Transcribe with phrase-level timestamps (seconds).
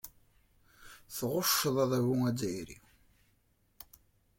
[1.17, 2.77] Tɣucceḍ adabu azzayri.